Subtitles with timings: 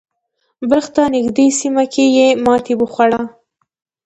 [0.69, 3.21] بلخ ته نږدې سیمه کې یې ماتې وخوړه.